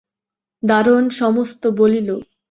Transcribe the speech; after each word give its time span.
দরোয়ান 0.63 1.05
সমস্ত 1.19 1.61
বলিল। 1.79 2.09